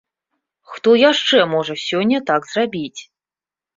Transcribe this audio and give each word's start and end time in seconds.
Хто 0.75 0.89
яшчэ 1.01 1.43
можа 1.53 1.73
сёння 1.89 2.25
так 2.31 2.51
зрабіць? 2.53 3.01